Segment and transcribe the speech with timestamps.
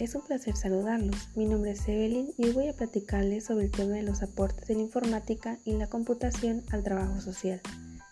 [0.00, 1.28] es un placer saludarlos.
[1.36, 4.74] Mi nombre es Evelyn y voy a platicarles sobre el tema de los aportes de
[4.74, 7.60] la informática y la computación al trabajo social,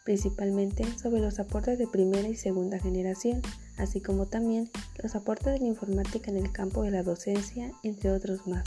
[0.04, 3.40] principalmente sobre los aportes de primera y segunda generación,
[3.78, 4.68] así como también
[5.02, 8.64] los aportes de la informática en el campo de la docencia, entre otros más.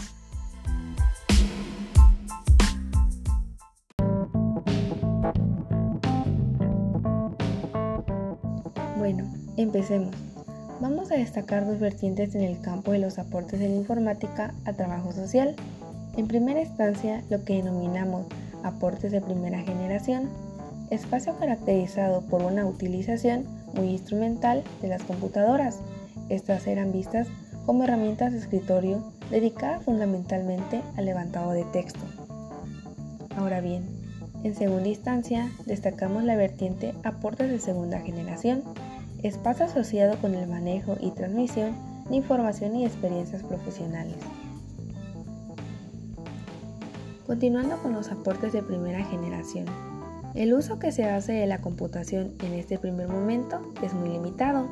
[8.98, 10.31] Bueno, empecemos.
[10.82, 14.74] Vamos a destacar dos vertientes en el campo de los aportes de la informática a
[14.74, 15.56] trabajo social.
[16.18, 18.26] En primera instancia, lo que denominamos
[18.64, 20.28] aportes de primera generación,
[20.90, 23.46] espacio caracterizado por una utilización
[23.76, 25.78] muy instrumental de las computadoras.
[26.30, 27.28] Estas eran vistas
[27.68, 32.00] como herramientas de escritorio dedicadas fundamentalmente al levantado de texto.
[33.38, 33.84] Ahora bien,
[34.44, 38.64] en segunda instancia, destacamos la vertiente aportes de segunda generación,
[39.24, 41.76] espacio asociado con el manejo y transmisión
[42.10, 44.16] de información y experiencias profesionales.
[47.28, 49.66] Continuando con los aportes de primera generación,
[50.34, 54.66] el uso que se hace de la computación en este primer momento es muy limitado.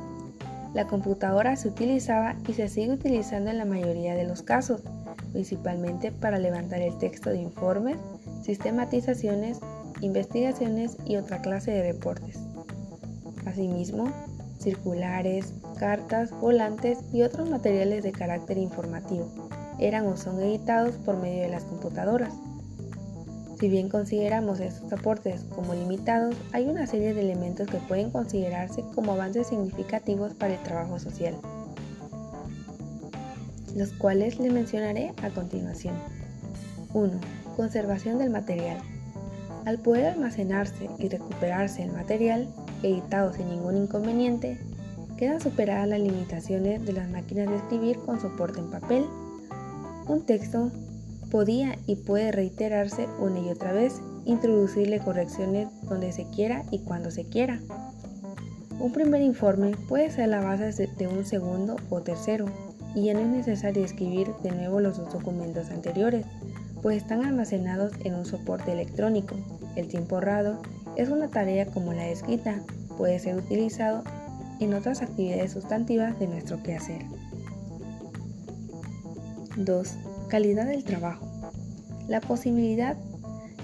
[0.73, 4.81] La computadora se utilizaba y se sigue utilizando en la mayoría de los casos,
[5.31, 7.97] principalmente para levantar el texto de informes,
[8.43, 9.59] sistematizaciones,
[10.01, 12.39] investigaciones y otra clase de reportes.
[13.45, 14.11] Asimismo,
[14.59, 19.27] circulares, cartas, volantes y otros materiales de carácter informativo.
[19.79, 22.33] Eran o son editados por medio de las computadoras.
[23.59, 28.83] Si bien consideramos estos aportes como limitados, hay una serie de elementos que pueden considerarse
[28.95, 31.35] como avances significativos para el trabajo social,
[33.75, 35.95] los cuales le mencionaré a continuación.
[36.93, 37.11] 1.
[37.57, 38.77] Conservación del material.
[39.65, 42.47] Al poder almacenarse y recuperarse el material,
[42.83, 44.59] editado sin ningún inconveniente,
[45.17, 49.05] quedan superadas las limitaciones de las máquinas de escribir con soporte en papel.
[50.07, 50.71] Un texto
[51.29, 57.11] podía y puede reiterarse una y otra vez, introducirle correcciones donde se quiera y cuando
[57.11, 57.59] se quiera.
[58.79, 62.45] Un primer informe puede ser la base de un segundo o tercero,
[62.95, 66.25] y ya no es necesario escribir de nuevo los dos documentos anteriores,
[66.81, 69.35] pues están almacenados en un soporte electrónico.
[69.75, 70.61] El tiempo ahorrado
[70.99, 72.61] es una tarea como la escrita,
[72.97, 74.03] puede ser utilizado
[74.59, 77.05] en otras actividades sustantivas de nuestro quehacer.
[79.55, 79.97] 2.
[80.27, 81.25] Calidad del trabajo.
[82.09, 82.97] La posibilidad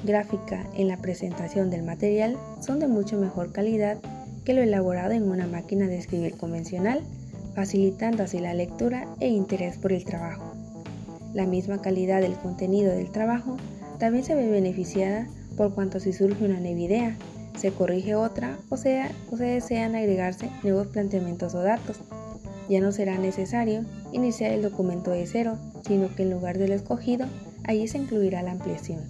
[0.06, 3.98] gráfica en la presentación del material son de mucho mejor calidad
[4.46, 7.02] que lo elaborado en una máquina de escribir convencional,
[7.54, 10.54] facilitando así la lectura e interés por el trabajo.
[11.34, 13.58] La misma calidad del contenido del trabajo
[14.00, 17.18] también se ve beneficiada por cuanto si surge una nueva idea,
[17.58, 21.98] se corrige otra o, sea, o se desean agregarse nuevos planteamientos o datos.
[22.70, 25.58] Ya no será necesario iniciar el documento de cero,
[25.88, 27.28] sino que en lugar del escogido,
[27.64, 29.02] allí se incluirá la ampliación.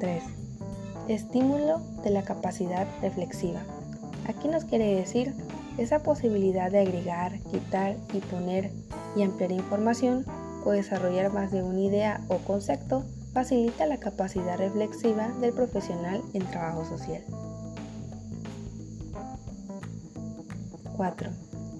[0.00, 0.22] 3.
[1.08, 3.62] Estímulo de la capacidad reflexiva.
[4.26, 5.32] Aquí nos quiere decir
[5.78, 8.70] esa posibilidad de agregar, quitar y poner
[9.16, 10.24] y ampliar información
[10.64, 16.44] o desarrollar más de una idea o concepto facilita la capacidad reflexiva del profesional en
[16.46, 17.22] trabajo social.
[20.96, 21.30] 4.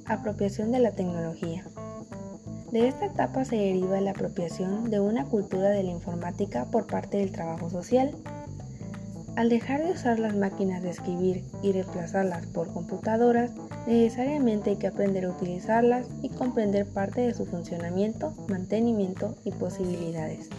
[0.07, 1.65] Apropiación de la tecnología.
[2.71, 7.17] De esta etapa se deriva la apropiación de una cultura de la informática por parte
[7.17, 8.15] del trabajo social.
[9.37, 13.53] Al dejar de usar las máquinas de escribir y reemplazarlas por computadoras,
[13.87, 20.51] necesariamente hay que aprender a utilizarlas y comprender parte de su funcionamiento, mantenimiento y posibilidades.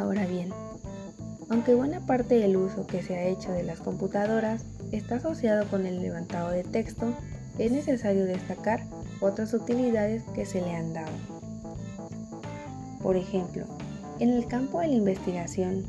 [0.00, 0.48] Ahora bien,
[1.50, 5.84] aunque buena parte del uso que se ha hecho de las computadoras está asociado con
[5.84, 7.12] el levantado de texto,
[7.58, 8.82] es necesario destacar
[9.20, 11.12] otras utilidades que se le han dado.
[13.02, 13.66] Por ejemplo,
[14.20, 15.84] en el campo de la investigación,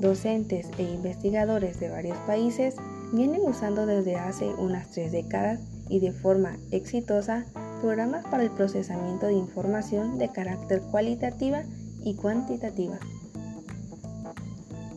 [0.00, 2.74] docentes e investigadores de varios países
[3.12, 5.60] vienen usando desde hace unas tres décadas
[5.90, 7.44] y de forma exitosa
[7.82, 11.64] programas para el procesamiento de información de carácter cualitativa
[12.02, 12.98] y cuantitativa.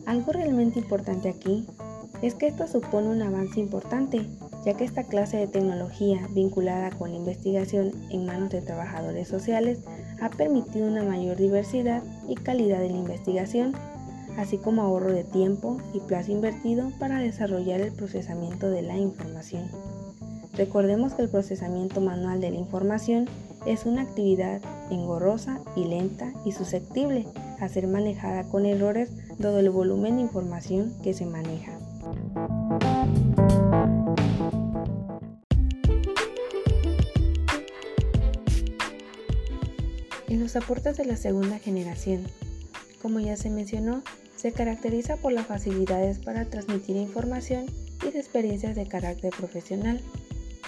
[0.06, 1.66] Algo realmente importante aquí
[2.22, 4.26] es que esto supone un avance importante,
[4.64, 9.80] ya que esta clase de tecnología vinculada con la investigación en manos de trabajadores sociales
[10.20, 13.74] ha permitido una mayor diversidad y calidad de la investigación,
[14.38, 19.68] así como ahorro de tiempo y plazo invertido para desarrollar el procesamiento de la información.
[20.54, 23.28] Recordemos que el procesamiento manual de la información
[23.66, 27.26] es una actividad engorrosa y lenta y susceptible
[27.60, 31.78] a ser manejada con errores dado el volumen de información que se maneja.
[40.28, 42.26] En los aportes de la segunda generación,
[43.00, 44.02] como ya se mencionó,
[44.36, 47.66] se caracteriza por las facilidades para transmitir información
[48.06, 50.00] y de experiencias de carácter profesional.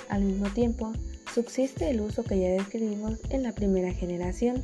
[0.08, 0.92] Al mismo tiempo,
[1.34, 4.62] subsiste el uso que ya describimos en la primera generación,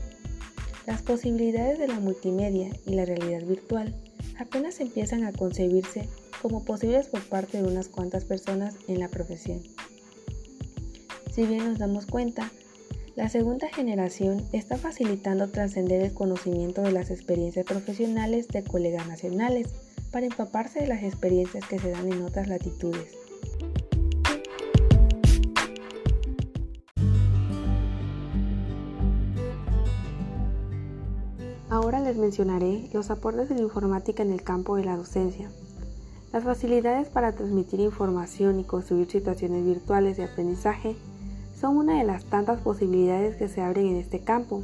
[0.86, 3.94] las posibilidades de la multimedia y la realidad virtual
[4.38, 6.08] apenas empiezan a concebirse
[6.42, 9.62] como posibles por parte de unas cuantas personas en la profesión.
[11.32, 12.50] Si bien nos damos cuenta,
[13.16, 19.68] la segunda generación está facilitando trascender el conocimiento de las experiencias profesionales de colegas nacionales
[20.10, 23.23] para empaparse de las experiencias que se dan en otras latitudes.
[32.14, 35.50] Les mencionaré los aportes de la informática en el campo de la docencia.
[36.32, 40.96] Las facilidades para transmitir información y construir situaciones virtuales de aprendizaje
[41.58, 44.62] son una de las tantas posibilidades que se abren en este campo.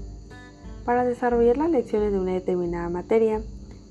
[0.84, 3.42] Para desarrollar las lecciones de una determinada materia,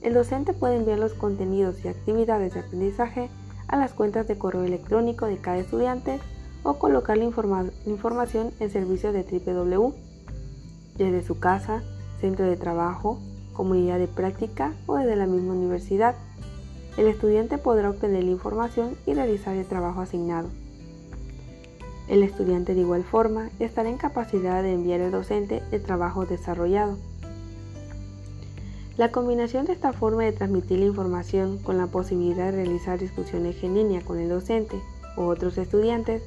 [0.02, 3.30] el docente puede enviar los contenidos y actividades de aprendizaje
[3.68, 6.22] a las cuentas de correo electrónico de cada estudiante
[6.64, 9.94] o colocar la, información en servicios de www
[10.98, 11.82] desde su casa,
[12.20, 13.20] centro de trabajo,
[13.60, 16.16] comunidad de práctica o desde la misma universidad.
[16.96, 20.48] El estudiante podrá obtener la información y realizar el trabajo asignado.
[22.08, 26.96] El estudiante de igual forma estará en capacidad de enviar al docente el trabajo desarrollado.
[28.96, 33.62] La combinación de esta forma de transmitir la información con la posibilidad de realizar discusiones
[33.62, 34.80] en línea con el docente
[35.18, 36.24] o otros estudiantes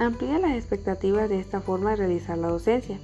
[0.00, 2.98] amplía las expectativas de esta forma de realizar la docencia.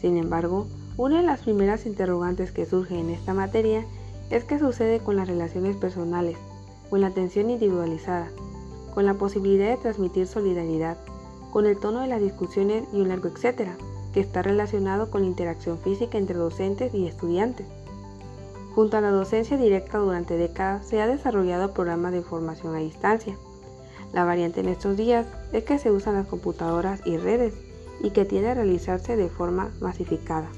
[0.00, 3.84] Sin embargo, una de las primeras interrogantes que surge en esta materia
[4.30, 6.36] es qué sucede con las relaciones personales,
[6.88, 8.28] con la atención individualizada,
[8.94, 10.96] con la posibilidad de transmitir solidaridad,
[11.52, 13.76] con el tono de las discusiones y un largo etcétera,
[14.12, 17.66] que está relacionado con la interacción física entre docentes y estudiantes.
[18.76, 23.36] Junto a la docencia directa durante décadas se ha desarrollado programas de formación a distancia.
[24.12, 27.54] La variante en estos días es que se usan las computadoras y redes
[28.00, 30.48] y que tiende a realizarse de forma masificada.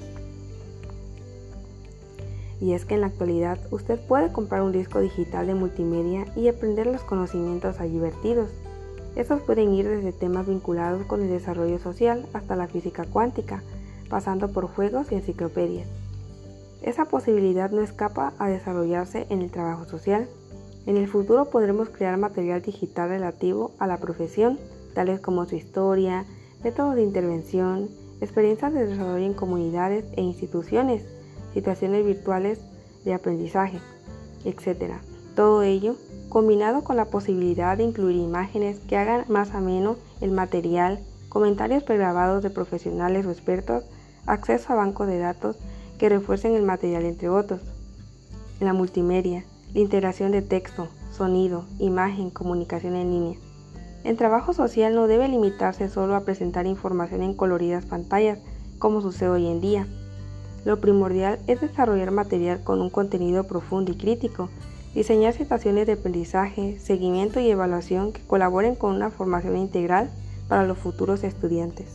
[2.61, 6.49] Y es que en la actualidad usted puede comprar un disco digital de multimedia y
[6.49, 8.50] aprender los conocimientos allí vertidos.
[9.14, 13.62] Estos pueden ir desde temas vinculados con el desarrollo social hasta la física cuántica,
[14.08, 15.88] pasando por juegos y enciclopedias.
[16.82, 20.29] Esa posibilidad no escapa a desarrollarse en el trabajo social.
[20.87, 24.59] En el futuro podremos crear material digital relativo a la profesión,
[24.94, 26.25] tales como su historia,
[26.62, 27.88] métodos de intervención,
[28.20, 31.05] experiencias de desarrollo en comunidades e instituciones,
[31.56, 32.61] situaciones virtuales
[33.06, 33.79] de aprendizaje,
[34.44, 34.93] etc.
[35.35, 35.97] Todo ello
[36.29, 41.00] combinado con la posibilidad de incluir imágenes que hagan más ameno el material,
[41.31, 43.85] comentarios pregrabados de profesionales o expertos,
[44.26, 45.56] acceso a bancos de datos
[45.99, 47.62] que refuercen el material entre otros.
[48.61, 53.38] La multimedia, la integración de texto, sonido, imagen, comunicación en línea.
[54.05, 58.41] El trabajo social no debe limitarse solo a presentar información en coloridas pantallas,
[58.79, 59.87] como sucede hoy en día.
[60.67, 64.49] Lo primordial es desarrollar material con un contenido profundo y crítico,
[64.97, 70.11] diseñar situaciones de aprendizaje, seguimiento y evaluación que colaboren con una formación integral
[70.49, 71.87] para los futuros estudiantes.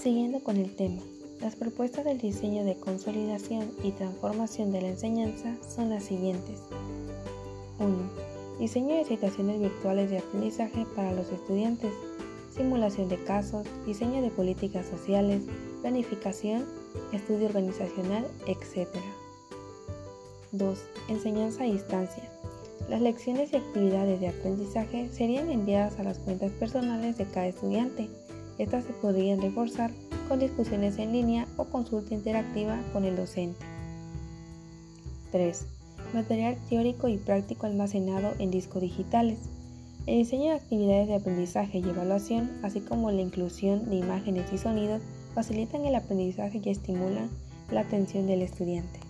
[0.00, 1.02] Siguiendo con el tema,
[1.40, 6.60] las propuestas del diseño de consolidación y transformación de la enseñanza son las siguientes.
[7.80, 8.31] 1.
[8.62, 11.90] Diseño de situaciones virtuales de aprendizaje para los estudiantes,
[12.54, 15.42] simulación de casos, diseño de políticas sociales,
[15.80, 16.64] planificación,
[17.12, 18.86] estudio organizacional, etc.
[20.52, 20.78] 2.
[21.08, 22.22] Enseñanza a distancia.
[22.88, 28.08] Las lecciones y actividades de aprendizaje serían enviadas a las cuentas personales de cada estudiante
[28.58, 29.90] estas se podrían reforzar
[30.28, 33.58] con discusiones en línea o consulta interactiva con el docente.
[35.32, 35.66] 3.
[36.12, 39.38] Material teórico y práctico almacenado en discos digitales.
[40.06, 44.58] El diseño de actividades de aprendizaje y evaluación, así como la inclusión de imágenes y
[44.58, 45.00] sonidos,
[45.34, 47.30] facilitan el aprendizaje y estimulan
[47.70, 49.00] la atención del estudiante.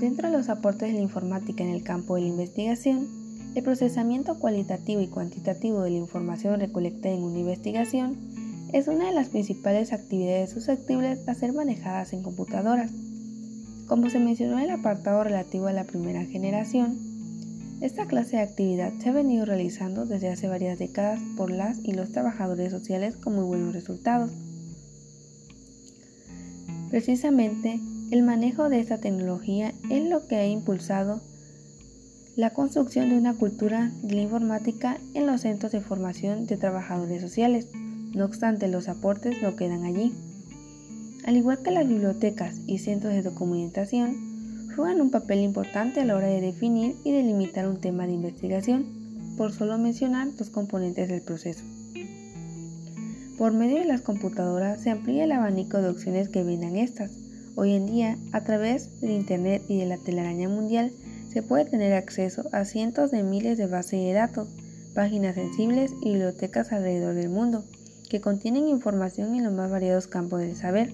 [0.00, 3.23] Dentro de los aportes de la informática en el campo de la investigación,
[3.54, 8.16] el procesamiento cualitativo y cuantitativo de la información recolectada en una investigación
[8.72, 12.90] es una de las principales actividades susceptibles a ser manejadas en computadoras.
[13.86, 16.98] Como se mencionó en el apartado relativo a la primera generación,
[17.80, 21.92] esta clase de actividad se ha venido realizando desde hace varias décadas por las y
[21.92, 24.32] los trabajadores sociales con muy buenos resultados.
[26.90, 27.78] Precisamente,
[28.10, 31.20] el manejo de esta tecnología es lo que ha impulsado
[32.36, 37.22] la construcción de una cultura de la informática en los centros de formación de trabajadores
[37.22, 37.68] sociales.
[38.12, 40.12] No obstante, los aportes no quedan allí.
[41.24, 46.16] Al igual que las bibliotecas y centros de documentación, juegan un papel importante a la
[46.16, 48.84] hora de definir y delimitar un tema de investigación,
[49.36, 51.62] por solo mencionar dos componentes del proceso.
[53.38, 57.12] Por medio de las computadoras se amplía el abanico de opciones que brindan estas.
[57.56, 60.92] Hoy en día, a través del Internet y de la telaraña mundial,
[61.34, 64.48] se puede tener acceso a cientos de miles de bases de datos,
[64.94, 67.64] páginas sensibles y bibliotecas alrededor del mundo,
[68.08, 70.92] que contienen información en los más variados campos del saber.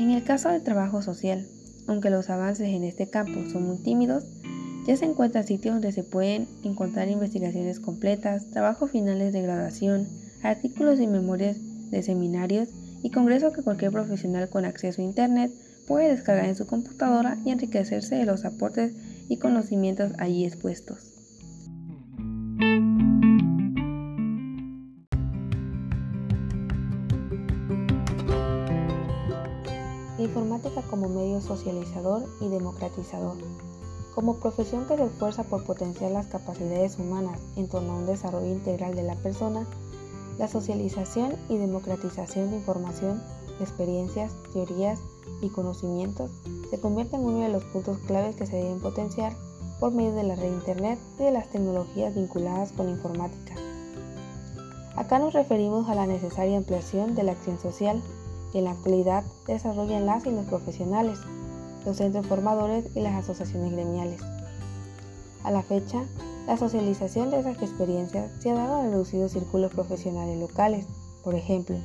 [0.00, 1.46] En el caso del trabajo social,
[1.86, 4.24] aunque los avances en este campo son muy tímidos,
[4.84, 10.08] ya se encuentran sitios donde se pueden encontrar investigaciones completas, trabajos finales de graduación,
[10.42, 11.58] artículos y memorias
[11.90, 12.70] de seminarios
[13.04, 15.52] y congresos que cualquier profesional con acceso a Internet
[15.88, 18.92] puede descargar en su computadora y enriquecerse de los aportes
[19.28, 21.14] y conocimientos allí expuestos.
[30.18, 33.36] informática como medio socializador y democratizador.
[34.14, 38.50] Como profesión que se esfuerza por potenciar las capacidades humanas en torno a un desarrollo
[38.50, 39.64] integral de la persona,
[40.36, 43.22] la socialización y democratización de información,
[43.60, 45.00] experiencias, teorías
[45.40, 46.30] y conocimientos
[46.70, 49.32] se convierte en uno de los puntos claves que se deben potenciar
[49.80, 53.54] por medio de la red Internet y de las tecnologías vinculadas con la informática.
[54.96, 58.02] Acá nos referimos a la necesaria ampliación de la acción social
[58.52, 61.18] que en la actualidad desarrollan las y los profesionales
[61.84, 64.20] los centros formadores y las asociaciones gremiales.
[65.42, 66.04] A la fecha,
[66.46, 70.86] la socialización de esas experiencias se ha dado en reducidos círculos profesionales locales,
[71.22, 71.76] por ejemplo,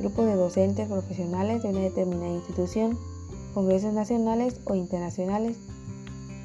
[0.00, 2.98] grupos de docentes profesionales de una determinada institución,
[3.54, 5.56] congresos nacionales o internacionales.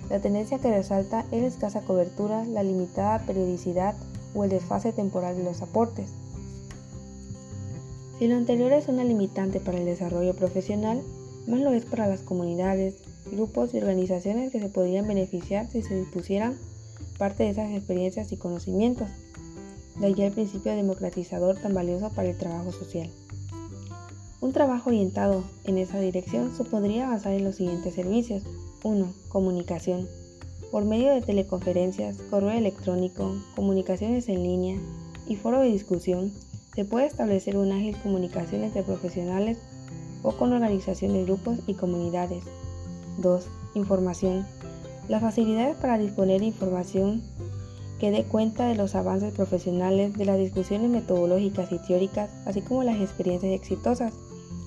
[0.09, 3.95] La tendencia que resalta es la escasa cobertura, la limitada periodicidad
[4.33, 6.09] o el desfase temporal de los aportes.
[8.17, 11.01] Si lo anterior es una limitante para el desarrollo profesional,
[11.47, 12.95] más lo es para las comunidades,
[13.31, 16.57] grupos y organizaciones que se podrían beneficiar si se dispusieran
[17.17, 19.07] parte de esas experiencias y conocimientos.
[19.99, 23.09] De allí el principio democratizador tan valioso para el trabajo social.
[24.41, 28.43] Un trabajo orientado en esa dirección supondría avanzar en los siguientes servicios.
[28.83, 29.13] 1.
[29.27, 30.07] Comunicación.
[30.71, 34.79] Por medio de teleconferencias, correo electrónico, comunicaciones en línea
[35.27, 36.31] y foro de discusión,
[36.73, 39.57] se puede establecer una ágil comunicación entre profesionales
[40.23, 42.45] o con organizaciones, grupos y comunidades.
[43.17, 43.45] 2.
[43.75, 44.47] Información.
[45.09, 47.23] Las facilidades para disponer de información
[47.99, 52.83] que dé cuenta de los avances profesionales, de las discusiones metodológicas y teóricas, así como
[52.83, 54.13] las experiencias exitosas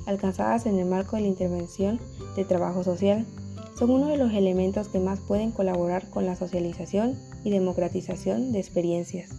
[0.07, 2.01] alcanzadas en el marco de la intervención
[2.37, 3.27] de trabajo social,
[3.79, 8.61] son uno de los elementos que más pueden colaborar con la socialización y democratización de
[8.61, 9.31] experiencias.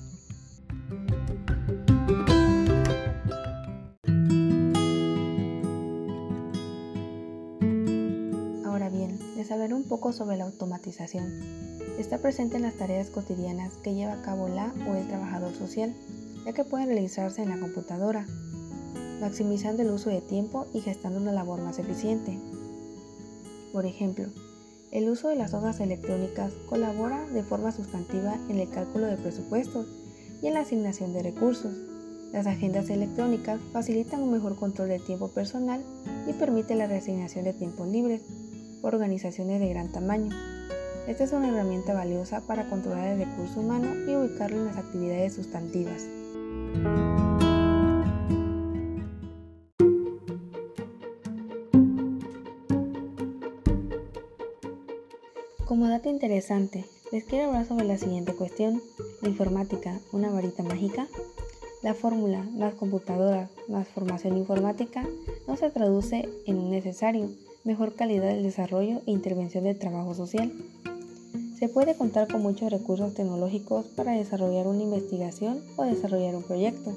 [9.72, 11.41] un poco sobre la automatización.
[11.98, 15.93] Está presente en las tareas cotidianas que lleva a cabo la o el trabajador social,
[16.46, 18.25] ya que pueden realizarse en la computadora,
[19.24, 22.38] maximizando el uso de tiempo y gestando una labor más eficiente.
[23.72, 24.25] Por ejemplo,
[24.92, 29.88] el uso de las hojas electrónicas colabora de forma sustantiva en el cálculo de presupuestos
[30.42, 31.74] y en la asignación de recursos.
[32.34, 35.82] Las agendas electrónicas facilitan un mejor control del tiempo personal
[36.27, 38.24] y permite la reasignación de tiempos libres,
[38.82, 40.36] organizaciones de gran tamaño.
[41.08, 45.36] Esta es una herramienta valiosa para controlar el recurso humano y ubicarlo en las actividades
[45.36, 46.03] sustantivas.
[55.65, 58.82] Como dato interesante, les quiero hablar sobre la siguiente cuestión.
[59.22, 61.08] ¿La informática, una varita mágica?
[61.82, 65.08] La fórmula más computadoras más formación informática
[65.48, 67.29] no se traduce en un necesario,
[67.63, 70.51] mejor calidad del desarrollo e intervención del trabajo social.
[71.58, 76.93] Se puede contar con muchos recursos tecnológicos para desarrollar una investigación o desarrollar un proyecto,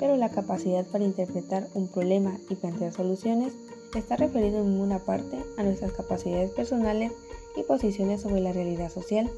[0.00, 3.52] pero la capacidad para interpretar un problema y plantear soluciones
[3.94, 7.12] está referido en una parte a nuestras capacidades personales
[7.58, 9.30] y posiciones sobre la realidad social,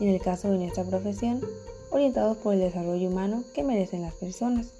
[0.00, 1.40] en el caso de nuestra profesión,
[1.90, 4.74] orientados por el desarrollo humano que merecen las personas.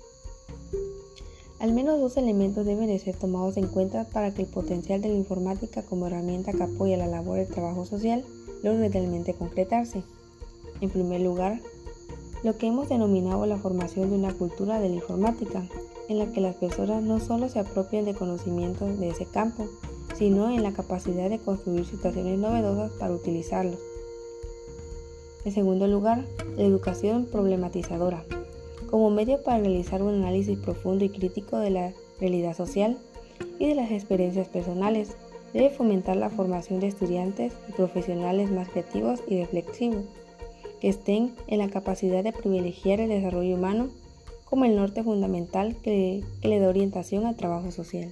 [1.59, 5.09] Al menos dos elementos deben de ser tomados en cuenta para que el potencial de
[5.09, 8.25] la informática como herramienta que apoya la labor del trabajo social
[8.63, 10.03] logre realmente concretarse.
[10.83, 11.61] En primer lugar,
[12.43, 15.67] lo que hemos denominado la formación de una cultura de la informática,
[16.09, 19.67] en la que las personas no solo se apropian de conocimientos de ese campo,
[20.17, 23.79] sino en la capacidad de construir situaciones novedosas para utilizarlos.
[25.45, 26.25] En segundo lugar,
[26.57, 28.25] la educación problematizadora,
[28.91, 32.99] como medio para realizar un análisis profundo y crítico de la realidad social
[33.59, 35.17] y de las experiencias personales,
[35.53, 40.05] debe fomentar la formación de estudiantes y profesionales más creativos y reflexivos,
[40.81, 43.89] que estén en la capacidad de privilegiar el desarrollo humano
[44.45, 48.11] como el norte fundamental que, que le da orientación al trabajo social.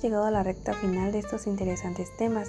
[0.00, 2.48] llegado a la recta final de estos interesantes temas.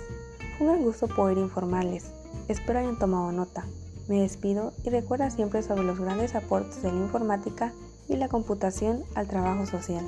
[0.57, 2.11] Fue un gran gusto poder informarles.
[2.47, 3.65] Espero hayan tomado nota.
[4.07, 7.73] Me despido y recuerda siempre sobre los grandes aportes de la informática
[8.07, 10.05] y la computación al trabajo social.